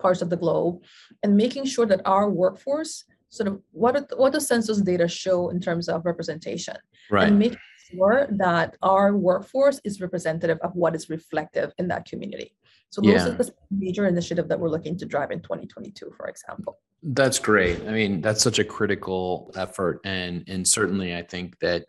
parts 0.00 0.22
of 0.22 0.30
the 0.30 0.36
globe 0.36 0.82
and 1.22 1.36
making 1.36 1.64
sure 1.64 1.86
that 1.86 2.00
our 2.04 2.28
workforce 2.28 3.04
sort 3.28 3.48
of 3.48 3.60
what 3.72 3.96
are, 3.96 4.06
what 4.16 4.32
the 4.32 4.40
census 4.40 4.80
data 4.80 5.06
show 5.06 5.50
in 5.50 5.60
terms 5.60 5.88
of 5.88 6.04
representation 6.04 6.76
right 7.10 7.28
and 7.28 7.38
making 7.38 7.58
sure 7.94 8.26
that 8.30 8.76
our 8.82 9.16
workforce 9.16 9.80
is 9.84 10.00
representative 10.00 10.58
of 10.62 10.74
what 10.74 10.94
is 10.94 11.10
reflective 11.10 11.72
in 11.78 11.88
that 11.88 12.06
community. 12.06 12.54
So 12.90 13.00
those 13.00 13.12
yeah. 13.12 13.28
are 13.28 13.32
the 13.32 13.52
major 13.70 14.06
initiative 14.06 14.48
that 14.48 14.58
we're 14.58 14.68
looking 14.68 14.98
to 14.98 15.06
drive 15.06 15.30
in 15.30 15.40
2022 15.40 16.12
for 16.16 16.28
example. 16.28 16.78
That's 17.02 17.38
great. 17.38 17.80
I 17.86 17.92
mean 17.92 18.20
that's 18.20 18.42
such 18.42 18.58
a 18.58 18.64
critical 18.64 19.52
effort 19.56 20.00
and 20.04 20.44
and 20.48 20.66
certainly 20.66 21.14
i 21.14 21.22
think 21.22 21.58
that 21.60 21.86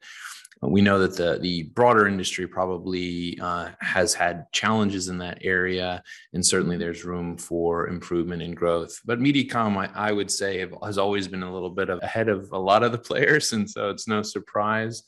we 0.64 0.82
know 0.82 1.00
that 1.00 1.18
the 1.18 1.40
the 1.42 1.64
broader 1.64 2.08
industry 2.08 2.48
probably 2.48 3.38
uh, 3.42 3.70
has 3.80 4.14
had 4.14 4.46
challenges 4.52 5.08
in 5.08 5.18
that 5.18 5.40
area, 5.42 6.04
and 6.34 6.46
certainly 6.46 6.78
there's 6.78 7.04
room 7.04 7.36
for 7.36 7.88
improvement 7.88 8.44
and 8.44 8.56
growth. 8.56 9.00
But 9.04 9.20
MediaCom, 9.20 9.76
I, 9.76 10.10
I 10.10 10.12
would 10.12 10.30
say, 10.30 10.64
has 10.84 11.00
always 11.00 11.28
been 11.28 11.42
a 11.42 11.52
little 11.52 11.72
bit 11.72 11.90
of 11.90 12.00
ahead 12.04 12.30
of 12.30 12.52
a 12.52 12.60
lot 12.60 12.84
of 12.84 12.92
the 12.92 12.98
players, 13.12 13.54
and 13.54 13.68
so 13.68 13.90
it's 13.90 14.08
no 14.08 14.22
surprise. 14.22 15.02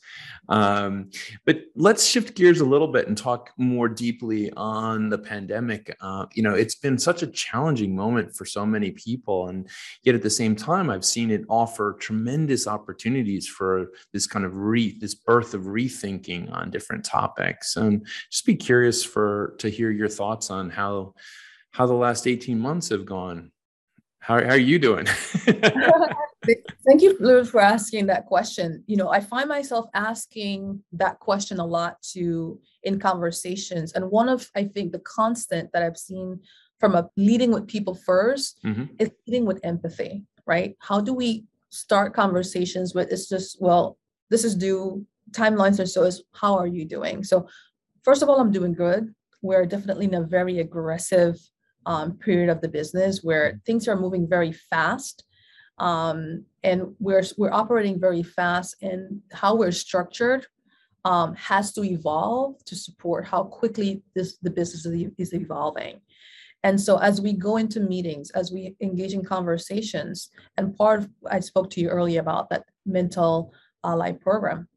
Um, 0.48 1.10
but 1.44 1.62
let's 1.76 2.04
shift 2.04 2.34
gears 2.34 2.60
a 2.60 2.64
little 2.64 2.88
bit 2.88 3.06
and 3.06 3.16
talk 3.16 3.50
more 3.56 3.88
deeply 3.88 4.52
on 4.56 5.08
the 5.08 5.18
pandemic. 5.18 5.96
Uh, 6.00 6.26
you 6.34 6.42
know, 6.42 6.54
it's 6.54 6.74
been 6.74 6.98
such 6.98 7.22
a 7.22 7.28
challenging 7.28 7.94
moment 7.94 8.34
for 8.34 8.44
so 8.44 8.66
many 8.66 8.90
people, 8.90 9.48
and 9.48 9.68
yet 10.02 10.16
at 10.16 10.22
the 10.22 10.30
same 10.30 10.56
time, 10.56 10.90
I've 10.90 11.04
seen 11.04 11.30
it 11.30 11.44
offer 11.48 11.96
tremendous 12.00 12.66
opportunities 12.66 13.46
for 13.46 13.92
this 14.12 14.26
kind 14.26 14.44
of 14.44 14.56
re 14.56 14.98
this 14.98 15.14
birth 15.14 15.43
worth 15.44 15.54
of 15.54 15.62
rethinking 15.62 16.52
on 16.52 16.70
different 16.70 17.04
topics. 17.04 17.76
And 17.76 18.06
just 18.30 18.46
be 18.46 18.56
curious 18.56 19.04
for 19.04 19.54
to 19.58 19.68
hear 19.68 19.90
your 19.90 20.08
thoughts 20.08 20.50
on 20.50 20.70
how 20.70 21.14
how 21.70 21.86
the 21.86 21.94
last 21.94 22.26
18 22.26 22.58
months 22.58 22.88
have 22.90 23.04
gone. 23.04 23.50
How, 24.20 24.36
how 24.40 24.50
are 24.50 24.56
you 24.56 24.78
doing? 24.78 25.06
Thank 26.86 27.02
you, 27.02 27.16
Lou, 27.18 27.44
for 27.44 27.60
asking 27.60 28.06
that 28.06 28.26
question. 28.26 28.84
You 28.86 28.96
know, 28.96 29.10
I 29.10 29.18
find 29.18 29.48
myself 29.48 29.86
asking 29.92 30.82
that 30.92 31.18
question 31.18 31.58
a 31.58 31.66
lot 31.66 32.00
to 32.12 32.60
in 32.84 33.00
conversations. 33.00 33.92
And 33.92 34.08
one 34.10 34.28
of 34.28 34.48
I 34.54 34.64
think 34.64 34.92
the 34.92 35.00
constant 35.00 35.72
that 35.72 35.82
I've 35.82 35.98
seen 35.98 36.40
from 36.78 36.94
a 36.94 37.10
leading 37.16 37.50
with 37.50 37.66
people 37.66 37.98
1st 38.08 38.54
mm-hmm. 38.64 38.84
is 39.00 39.10
leading 39.26 39.44
with 39.44 39.58
empathy, 39.64 40.24
right? 40.46 40.76
How 40.78 41.00
do 41.00 41.12
we 41.12 41.44
start 41.70 42.14
conversations 42.14 42.94
with 42.94 43.10
it's 43.10 43.28
just, 43.28 43.60
well, 43.60 43.98
this 44.30 44.44
is 44.44 44.54
due 44.54 45.04
timelines 45.34 45.80
or 45.80 45.86
so 45.86 46.02
is 46.04 46.22
how 46.32 46.56
are 46.56 46.66
you 46.66 46.84
doing? 46.84 47.24
So 47.24 47.48
first 48.02 48.22
of 48.22 48.28
all, 48.28 48.40
I'm 48.40 48.52
doing 48.52 48.72
good. 48.72 49.14
We're 49.42 49.66
definitely 49.66 50.06
in 50.06 50.14
a 50.14 50.22
very 50.22 50.60
aggressive 50.60 51.38
um, 51.86 52.16
period 52.18 52.48
of 52.48 52.60
the 52.60 52.68
business 52.68 53.22
where 53.22 53.60
things 53.66 53.88
are 53.88 53.96
moving 53.96 54.28
very 54.28 54.52
fast. 54.52 55.24
Um, 55.78 56.44
and 56.62 56.94
we're 57.00 57.24
we're 57.36 57.52
operating 57.52 57.98
very 58.00 58.22
fast 58.22 58.76
and 58.80 59.20
how 59.32 59.56
we're 59.56 59.72
structured 59.72 60.46
um, 61.04 61.34
has 61.34 61.72
to 61.72 61.82
evolve 61.84 62.64
to 62.64 62.76
support 62.76 63.26
how 63.26 63.44
quickly 63.44 64.02
this 64.14 64.38
the 64.40 64.50
business 64.50 64.86
is 65.18 65.34
evolving. 65.34 66.00
And 66.62 66.80
so 66.80 66.96
as 66.96 67.20
we 67.20 67.34
go 67.34 67.58
into 67.58 67.80
meetings, 67.80 68.30
as 68.30 68.50
we 68.50 68.74
engage 68.80 69.12
in 69.12 69.22
conversations, 69.22 70.30
and 70.56 70.74
part 70.74 71.00
of 71.00 71.10
I 71.30 71.40
spoke 71.40 71.68
to 71.70 71.80
you 71.80 71.88
earlier 71.88 72.20
about 72.20 72.48
that 72.50 72.64
mental 72.86 73.52
ally 73.84 74.12
program 74.12 74.68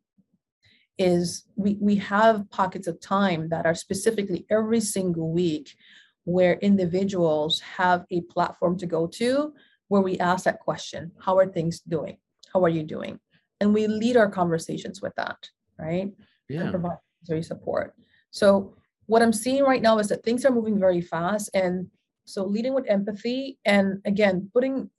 is 0.98 1.46
we, 1.56 1.78
we 1.80 1.96
have 1.96 2.50
pockets 2.50 2.88
of 2.88 3.00
time 3.00 3.50
that 3.50 3.66
are 3.66 3.76
specifically 3.76 4.46
every 4.50 4.80
single 4.80 5.32
week 5.32 5.76
where 6.24 6.54
individuals 6.56 7.60
have 7.60 8.06
a 8.12 8.22
platform 8.22 8.78
to 8.78 8.86
go 8.86 9.08
to 9.08 9.54
where 9.88 10.02
we 10.02 10.18
ask 10.20 10.46
that 10.46 10.60
question 10.60 11.12
how 11.20 11.38
are 11.38 11.48
things 11.48 11.80
doing? 11.82 12.18
How 12.54 12.64
are 12.64 12.70
you 12.70 12.84
doing? 12.84 13.20
And 13.60 13.74
we 13.74 13.88
lead 13.88 14.18
our 14.18 14.30
conversations 14.30 15.02
with 15.02 15.14
that 15.16 15.38
right? 15.80 16.12
Yeah. 16.50 16.62
and 16.62 16.72
provide 16.72 17.46
support. 17.46 17.94
So 18.32 18.74
what 19.08 19.22
i'm 19.22 19.34
seeing 19.34 19.64
right 19.64 19.82
now 19.82 19.98
is 19.98 20.10
that 20.10 20.24
things 20.24 20.46
are 20.46 20.54
moving 20.54 20.80
very 20.80 21.02
fast 21.02 21.50
and 21.54 21.88
so 22.26 22.46
leading 22.46 22.74
with 22.74 22.88
empathy 22.88 23.58
and 23.66 24.00
again 24.06 24.50
putting 24.54 24.90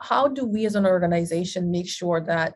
how 0.00 0.28
do 0.28 0.44
we 0.44 0.64
as 0.66 0.76
an 0.76 0.86
organization 0.86 1.70
make 1.70 1.88
sure 1.88 2.20
that 2.20 2.54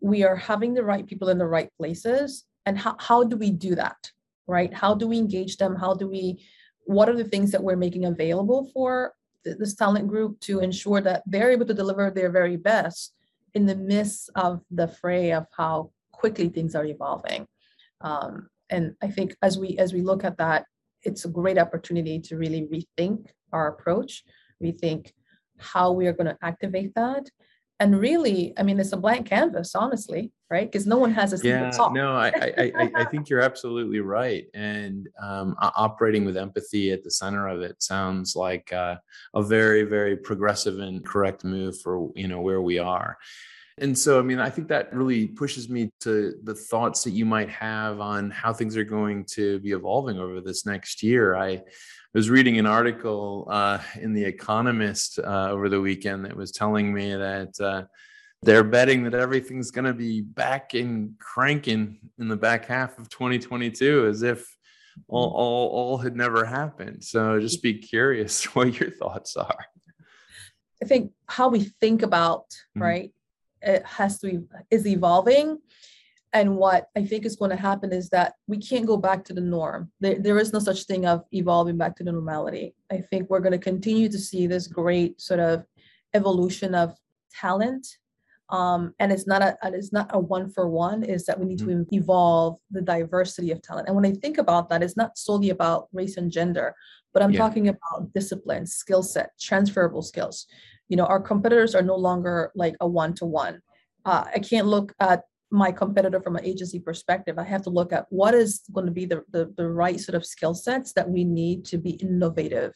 we 0.00 0.24
are 0.24 0.36
having 0.36 0.74
the 0.74 0.84
right 0.84 1.06
people 1.06 1.28
in 1.28 1.38
the 1.38 1.46
right 1.46 1.70
places 1.76 2.44
and 2.66 2.78
how, 2.78 2.96
how 2.98 3.24
do 3.24 3.36
we 3.36 3.50
do 3.50 3.74
that 3.74 4.10
right? 4.48 4.72
How 4.72 4.94
do 4.94 5.06
we 5.06 5.18
engage 5.18 5.58
them? 5.58 5.76
How 5.76 5.94
do 5.94 6.08
we 6.08 6.42
what 6.84 7.08
are 7.10 7.16
the 7.16 7.24
things 7.24 7.50
that 7.50 7.62
we're 7.62 7.76
making 7.76 8.06
available 8.06 8.70
for 8.72 9.12
this 9.44 9.74
talent 9.74 10.08
group 10.08 10.40
to 10.40 10.60
ensure 10.60 11.02
that 11.02 11.22
they're 11.26 11.50
able 11.50 11.66
to 11.66 11.74
deliver 11.74 12.10
their 12.10 12.30
very 12.30 12.56
best 12.56 13.12
in 13.52 13.66
the 13.66 13.76
midst 13.76 14.30
of 14.34 14.62
the 14.70 14.88
fray 14.88 15.32
of 15.32 15.46
how 15.54 15.90
quickly 16.12 16.48
things 16.48 16.74
are 16.74 16.86
evolving? 16.86 17.46
Um, 18.00 18.48
and 18.70 18.94
i 19.02 19.08
think 19.08 19.34
as 19.42 19.58
we 19.58 19.78
as 19.78 19.92
we 19.92 20.02
look 20.02 20.24
at 20.24 20.36
that 20.36 20.66
it's 21.02 21.24
a 21.24 21.28
great 21.28 21.58
opportunity 21.58 22.20
to 22.20 22.36
really 22.36 22.68
rethink 22.72 23.26
our 23.52 23.68
approach 23.68 24.24
rethink 24.62 25.12
how 25.58 25.90
we 25.90 26.06
are 26.06 26.12
going 26.12 26.26
to 26.26 26.36
activate 26.42 26.94
that 26.94 27.28
and 27.80 27.98
really 27.98 28.52
i 28.58 28.62
mean 28.62 28.78
it's 28.78 28.92
a 28.92 28.96
blank 28.96 29.28
canvas 29.28 29.74
honestly 29.74 30.32
right? 30.50 30.70
Because 30.70 30.86
no 30.86 30.96
one 30.96 31.12
has 31.12 31.32
a 31.32 31.46
yeah 31.46 31.70
no 31.92 32.16
I, 32.16 32.32
I 32.56 32.90
i 32.94 33.04
think 33.04 33.28
you're 33.28 33.40
absolutely 33.40 34.00
right. 34.00 34.46
And 34.54 35.08
um, 35.20 35.54
operating 35.60 36.24
with 36.24 36.36
empathy 36.36 36.90
at 36.90 37.04
the 37.04 37.10
center 37.10 37.48
of 37.48 37.60
it 37.60 37.82
sounds 37.82 38.34
like 38.34 38.72
uh, 38.72 38.96
a 39.34 39.42
very 39.42 39.82
very 39.82 40.16
progressive 40.16 40.78
and 40.78 41.04
correct 41.04 41.44
move 41.44 41.80
for 41.80 42.10
you 42.14 42.28
know 42.28 42.40
where 42.40 42.62
we 42.62 42.78
are 42.78 43.18
And 43.80 43.98
so, 43.98 44.18
I 44.18 44.22
mean, 44.22 44.38
I 44.38 44.50
think 44.50 44.68
that 44.68 44.92
really 44.92 45.26
pushes 45.26 45.68
me 45.68 45.90
to 46.00 46.34
the 46.42 46.54
thoughts 46.54 47.04
that 47.04 47.10
you 47.10 47.24
might 47.24 47.48
have 47.50 48.00
on 48.00 48.30
how 48.30 48.52
things 48.52 48.76
are 48.76 48.84
going 48.84 49.24
to 49.32 49.58
be 49.60 49.72
evolving 49.72 50.18
over 50.18 50.40
this 50.40 50.66
next 50.66 51.02
year. 51.02 51.36
I 51.36 51.62
was 52.14 52.30
reading 52.30 52.58
an 52.58 52.66
article 52.66 53.46
uh, 53.50 53.78
in 54.00 54.12
The 54.12 54.24
Economist 54.24 55.18
uh, 55.18 55.50
over 55.50 55.68
the 55.68 55.80
weekend 55.80 56.24
that 56.24 56.36
was 56.36 56.52
telling 56.52 56.92
me 56.92 57.14
that 57.14 57.60
uh, 57.60 57.84
they're 58.42 58.64
betting 58.64 59.04
that 59.04 59.14
everything's 59.14 59.70
going 59.70 59.84
to 59.84 59.94
be 59.94 60.20
back 60.20 60.74
and 60.74 61.18
cranking 61.18 61.98
in 62.18 62.28
the 62.28 62.36
back 62.36 62.66
half 62.66 62.98
of 62.98 63.08
2022 63.08 64.06
as 64.06 64.22
if 64.22 64.56
all, 65.06 65.30
all, 65.30 65.68
all 65.68 65.98
had 65.98 66.16
never 66.16 66.44
happened. 66.44 67.04
So 67.04 67.38
just 67.40 67.62
be 67.62 67.74
curious 67.74 68.44
what 68.54 68.78
your 68.78 68.90
thoughts 68.90 69.36
are. 69.36 69.66
I 70.82 70.86
think 70.86 71.12
how 71.26 71.48
we 71.48 71.64
think 71.80 72.02
about, 72.02 72.50
mm-hmm. 72.50 72.82
right, 72.82 73.12
it 73.62 73.84
has 73.84 74.18
to 74.20 74.26
be 74.26 74.38
is 74.70 74.86
evolving. 74.86 75.58
And 76.34 76.56
what 76.56 76.88
i 76.94 77.04
think 77.04 77.24
is 77.24 77.36
going 77.36 77.50
to 77.50 77.56
happen 77.56 77.90
is 77.90 78.10
that 78.10 78.34
we 78.46 78.58
can't 78.58 78.86
go 78.86 78.96
back 78.96 79.24
to 79.24 79.32
the 79.32 79.40
norm. 79.40 79.90
There, 80.00 80.18
there 80.18 80.38
is 80.38 80.52
no 80.52 80.58
such 80.58 80.84
thing 80.84 81.06
of 81.06 81.24
evolving 81.32 81.78
back 81.78 81.96
to 81.96 82.04
the 82.04 82.12
normality. 82.12 82.74
I 82.92 82.98
think 82.98 83.30
we're 83.30 83.40
going 83.40 83.52
to 83.52 83.70
continue 83.72 84.08
to 84.10 84.18
see 84.18 84.46
this 84.46 84.66
great 84.66 85.20
sort 85.20 85.40
of 85.40 85.64
evolution 86.14 86.74
of 86.74 86.94
talent. 87.32 87.86
Um, 88.50 88.94
and 88.98 89.12
it's 89.12 89.26
not 89.26 89.42
a 89.42 89.56
it's 89.64 89.92
not 89.92 90.10
a 90.14 90.18
one 90.18 90.50
for 90.50 90.68
one 90.68 91.02
is 91.02 91.26
that 91.26 91.38
we 91.38 91.44
need 91.46 91.58
mm-hmm. 91.58 91.82
to 91.82 91.96
evolve 91.96 92.58
the 92.70 92.80
diversity 92.80 93.50
of 93.50 93.60
talent. 93.60 93.88
And 93.88 93.96
when 93.96 94.06
i 94.06 94.12
think 94.12 94.38
about 94.38 94.68
that 94.68 94.82
it's 94.82 94.96
not 94.96 95.18
solely 95.18 95.50
about 95.50 95.88
race 95.92 96.16
and 96.16 96.30
gender 96.30 96.74
but 97.12 97.22
i'm 97.22 97.32
yeah. 97.32 97.38
talking 97.38 97.68
about 97.68 98.12
discipline 98.14 98.66
skill 98.66 99.02
set 99.02 99.38
transferable 99.38 100.00
skills 100.00 100.46
you 100.88 100.96
know 100.96 101.06
our 101.06 101.20
competitors 101.20 101.74
are 101.74 101.82
no 101.82 101.96
longer 101.96 102.52
like 102.54 102.74
a 102.80 102.88
one-to-one. 102.88 103.60
Uh, 104.04 104.24
i 104.34 104.38
can't 104.38 104.66
look 104.66 104.94
at 105.00 105.22
my 105.50 105.72
competitor 105.72 106.20
from 106.20 106.36
an 106.36 106.44
agency 106.44 106.78
perspective. 106.78 107.38
I 107.38 107.44
have 107.44 107.62
to 107.62 107.70
look 107.70 107.90
at 107.90 108.04
what 108.10 108.34
is 108.34 108.60
going 108.70 108.84
to 108.84 108.92
be 108.92 109.06
the, 109.06 109.24
the, 109.30 109.50
the 109.56 109.66
right 109.66 109.98
sort 109.98 110.14
of 110.14 110.26
skill 110.26 110.54
sets 110.54 110.92
that 110.92 111.08
we 111.08 111.24
need 111.24 111.64
to 111.66 111.78
be 111.78 111.92
innovative 111.92 112.74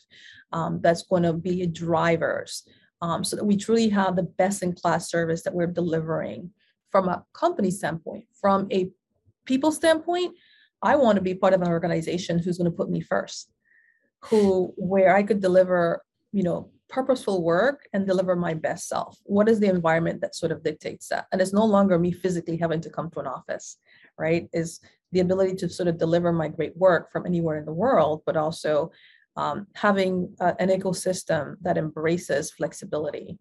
um, 0.53 0.81
that's 0.81 1.03
going 1.03 1.25
to 1.25 1.35
be 1.35 1.67
drivers 1.67 2.67
um, 3.03 3.25
so 3.25 3.37
that 3.37 3.45
we 3.45 3.59
truly 3.59 3.91
have 3.91 4.17
the 4.17 4.23
best 4.23 4.63
in 4.63 4.73
class 4.73 5.11
service 5.11 5.43
that 5.43 5.53
we're 5.53 5.67
delivering. 5.67 6.51
From 6.91 7.09
a 7.09 7.25
company 7.35 7.71
standpoint 7.71 8.25
from 8.39 8.69
a 8.71 8.91
people 9.45 9.73
standpoint 9.73 10.37
i 10.83 10.97
want 10.97 11.17
to 11.17 11.23
be 11.23 11.35
part 11.35 11.55
of 11.55 11.63
an 11.63 11.69
organization 11.69 12.39
who's 12.39 12.59
going 12.59 12.71
to 12.71 12.77
put 12.77 12.91
me 12.91 13.01
first 13.01 13.51
who 14.25 14.73
where 14.77 15.15
i 15.15 15.23
could 15.23 15.41
deliver 15.41 16.03
you 16.33 16.43
know 16.43 16.71
purposeful 16.93 17.43
work 17.43 17.89
and 17.93 18.07
deliver 18.07 18.37
my 18.37 18.55
best 18.55 18.87
self? 18.87 19.19
What 19.25 19.49
is 19.49 19.59
the 19.59 19.69
environment 19.69 20.21
that 20.21 20.37
sort 20.37 20.53
of 20.53 20.63
dictates 20.63 21.09
that? 21.09 21.27
And 21.33 21.41
it's 21.41 21.53
no 21.53 21.65
longer 21.65 21.99
me 21.99 22.13
physically 22.13 22.59
having 22.59 22.83
to 22.83 22.91
come 22.91 23.11
to 23.11 23.21
an 23.21 23.27
office, 23.27 23.79
right? 24.19 24.49
Is 24.53 24.81
the 25.11 25.21
ability 25.21 25.57
to 25.57 25.69
sort 25.69 25.89
of 25.89 25.99
deliver 25.99 26.33
my 26.33 26.49
great 26.49 26.77
work 26.77 27.11
from 27.11 27.27
anywhere 27.27 27.59
in 27.59 27.65
the 27.65 27.73
world, 27.73 28.23
but 28.27 28.37
also 28.37 28.93
um, 29.37 29.67
having 29.75 30.35
uh, 30.41 30.53
an 30.61 30.69
ecosystem 30.69 31.57
that 31.63 31.79
embraces 31.79 32.51
flexibility 32.51 33.39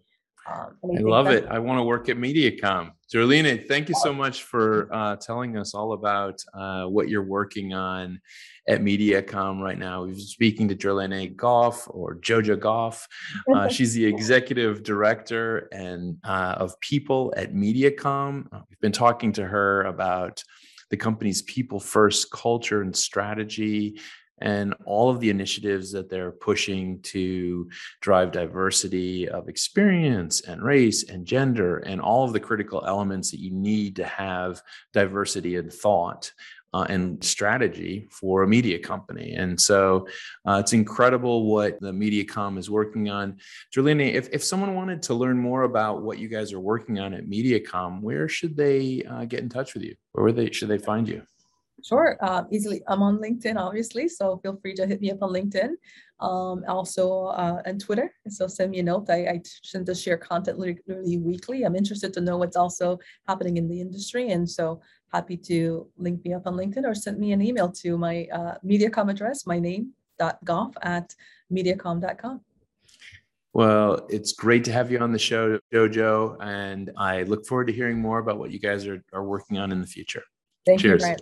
um, 0.50 0.76
I, 0.84 0.98
I 0.98 1.02
love 1.02 1.28
it. 1.28 1.46
I 1.50 1.60
want 1.60 1.80
to 1.80 1.84
work 1.84 2.10
at 2.10 2.18
MediaCom. 2.18 2.92
Jorlene, 3.14 3.68
thank 3.68 3.90
you 3.90 3.96
so 4.02 4.14
much 4.14 4.44
for 4.44 4.88
uh, 4.94 5.16
telling 5.18 5.58
us 5.58 5.74
all 5.74 5.94
about 5.94 6.42
uh, 6.54 6.86
what 6.86 7.10
you're 7.10 7.24
working 7.24 7.74
on 7.74 8.20
at 8.68 8.82
MediaCom 8.82 9.60
right 9.62 9.78
now. 9.78 10.04
We've 10.04 10.16
been 10.16 10.26
speaking 10.26 10.68
to 10.70 10.76
Jorlene 10.76 11.36
Goff 11.36 11.88
or 11.90 12.16
Jojo 12.16 12.60
Goff. 12.60 13.08
Uh, 13.54 13.68
she's 13.70 13.94
the 13.94 14.06
executive 14.06 14.84
director 14.84 15.68
and 15.72 16.18
uh, 16.24 16.56
of 16.58 16.80
people 16.80 17.34
at 17.36 17.54
MediaCom. 17.54 18.48
Uh, 18.52 18.62
we've 18.70 18.80
been 18.80 18.92
talking 18.92 19.34
to 19.34 19.46
her 19.46 19.84
about 19.84 20.44
the 20.90 20.98
company's 20.98 21.42
people 21.44 21.80
first 21.80 22.32
culture 22.32 22.82
and 22.82 22.96
strategy 22.96 24.00
and 24.42 24.74
all 24.86 25.10
of 25.10 25.20
the 25.20 25.30
initiatives 25.30 25.92
that 25.92 26.10
they're 26.10 26.32
pushing 26.32 27.02
to 27.02 27.70
drive 28.02 28.32
diversity 28.32 29.30
of 29.30 29.50
experience 29.50 30.42
and 30.42 30.64
race 30.64 31.10
and 31.10 31.26
gender 31.26 31.78
and 31.78 32.02
all 32.02 32.24
of 32.24 32.34
the 32.34 32.40
critical 32.40 32.84
elements 32.86 33.32
that 33.32 33.40
you 33.40 33.52
need 33.52 33.96
to 33.96 34.06
have 34.06 34.62
diversity 34.94 35.56
in 35.56 35.70
thought 35.70 36.32
uh, 36.74 36.86
and 36.90 37.24
strategy 37.24 38.08
for 38.10 38.44
a 38.44 38.48
media 38.48 38.80
company. 38.80 39.34
And 39.34 39.60
so 39.60 40.08
uh, 40.48 40.60
it's 40.62 40.74
incredible 40.74 41.46
what 41.46 41.80
the 41.82 41.92
MediaCom 41.92 42.58
is 42.58 42.70
working 42.70 43.10
on. 43.10 43.38
Jorlene, 43.76 44.14
if, 44.14 44.30
if 44.32 44.44
someone 44.44 44.76
wanted 44.76 45.02
to 45.04 45.14
learn 45.14 45.38
more 45.38 45.64
about 45.64 46.02
what 46.02 46.18
you 46.18 46.28
guys 46.28 46.54
are 46.54 46.60
working 46.60 47.00
on 47.00 47.14
at 47.14 47.28
MediaCom, 47.28 48.02
where 48.02 48.30
should 48.30 48.56
they 48.56 49.04
uh, 49.04 49.26
get 49.26 49.42
in 49.42 49.50
touch 49.50 49.74
with 49.74 49.84
you? 49.84 49.96
Where 50.14 50.32
they, 50.32 50.52
should 50.52 50.70
they 50.70 50.78
find 50.78 51.08
you? 51.08 51.24
Sure, 51.84 52.18
uh, 52.22 52.44
easily. 52.52 52.82
I'm 52.88 53.02
on 53.02 53.18
LinkedIn, 53.18 53.58
obviously, 53.58 54.08
so 54.08 54.38
feel 54.38 54.58
free 54.62 54.74
to 54.76 54.86
hit 54.86 55.02
me 55.02 55.12
up 55.12 55.22
on 55.22 55.34
LinkedIn. 55.34 55.72
Um, 56.20 56.64
also 56.68 57.26
uh, 57.28 57.64
on 57.66 57.80
Twitter, 57.80 58.14
so 58.30 58.46
send 58.46 58.70
me 58.70 58.80
a 58.80 58.84
note. 58.84 59.10
I, 59.10 59.26
I 59.26 59.42
tend 59.64 59.88
to 59.88 59.96
share 59.96 60.18
content 60.18 60.60
literally 60.60 61.18
weekly. 61.18 61.64
I'm 61.64 61.76
interested 61.76 62.14
to 62.14 62.22
know 62.22 62.38
what's 62.38 62.56
also 62.56 63.00
happening 63.28 63.58
in 63.58 63.68
the 63.68 63.82
industry, 63.82 64.30
and 64.30 64.48
so 64.48 64.82
happy 65.12 65.36
to 65.36 65.88
link 65.98 66.24
me 66.24 66.34
up 66.34 66.46
on 66.46 66.54
LinkedIn 66.54 66.86
or 66.86 66.94
send 66.94 67.18
me 67.18 67.32
an 67.32 67.42
email 67.42 67.72
to 67.72 67.98
my 67.98 68.28
uh, 68.32 68.56
MediaCom 68.64 69.10
address, 69.10 69.48
my 69.48 69.60
name 69.60 69.94
Goff 70.44 70.74
at 70.84 71.16
mediacom.com. 71.52 72.42
Well, 73.54 74.06
it's 74.10 74.32
great 74.32 74.64
to 74.66 74.72
have 74.72 74.92
you 74.92 75.00
on 75.00 75.12
the 75.12 75.20
show, 75.20 75.60
Jojo, 75.74 76.38
and 76.40 76.92
I 76.96 77.24
look 77.24 77.46
forward 77.46 77.68
to 77.68 77.74
hearing 77.74 78.00
more 78.00 78.20
about 78.20 78.38
what 78.38 78.52
you 78.52 78.60
guys 78.60 78.88
are, 78.88 79.04
are 79.12 79.24
working 79.24 79.58
on 79.58 79.72
in 79.72 79.82
the 79.82 79.88
future. 79.88 80.24
Thank 80.66 80.82
Cheers. 80.82 81.04
you, 81.04 81.16